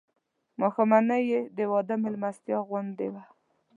ماښامنۍ 0.61 1.23
یې 1.31 1.41
د 1.57 1.59
واده 1.71 1.95
مېلمستیا 2.03 2.57
غوندې 2.67 3.07
وه. 3.13 3.23